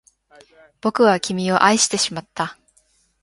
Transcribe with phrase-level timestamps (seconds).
[0.81, 2.57] 僕は君を愛してしまった